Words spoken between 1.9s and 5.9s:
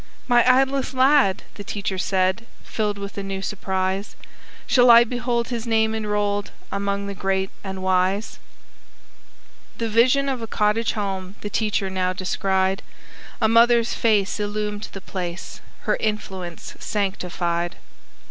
said, Filled with a new surprise; "Shall I behold his